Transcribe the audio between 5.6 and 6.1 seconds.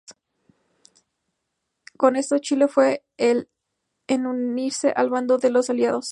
Aliados.